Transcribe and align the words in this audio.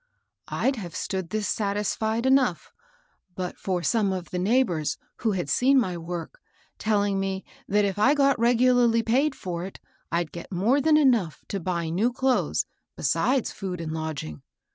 I'd 0.47 0.77
have 0.77 0.95
stood 0.95 1.29
this 1.29 1.47
satisfied 1.47 2.25
enough, 2.25 2.71
but 3.35 3.55
for 3.59 3.83
some 3.83 4.11
of 4.11 4.31
the 4.31 4.39
neighbors 4.39 4.97
who 5.17 5.33
had 5.33 5.47
seen 5.47 5.79
my 5.79 5.95
work, 5.95 6.39
telling 6.79 7.19
me 7.19 7.45
that 7.67 7.85
if 7.85 7.99
I 7.99 8.15
got 8.15 8.39
regularly 8.39 9.03
paid 9.03 9.35
for 9.35 9.63
it, 9.63 9.79
I'd 10.11 10.31
get 10.31 10.51
more 10.51 10.81
than 10.81 10.97
enough 10.97 11.43
to 11.49 11.59
buy 11.59 11.89
new 11.89 12.11
clothes, 12.11 12.65
besides 12.95 13.51
food 13.51 13.79
and 13.79 13.91
lodging. 13.91 14.41